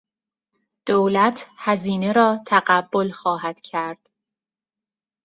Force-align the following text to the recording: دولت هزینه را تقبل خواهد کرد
دولت 0.85 1.49
هزینه 1.57 2.11
را 2.11 2.39
تقبل 2.47 3.11
خواهد 3.11 3.61
کرد 3.61 4.09